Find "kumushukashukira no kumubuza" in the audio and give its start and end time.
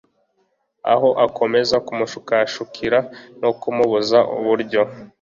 1.85-4.17